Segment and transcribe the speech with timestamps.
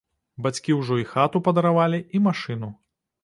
[0.45, 2.73] Бацькі ўжо і хату падаравалі і машыну.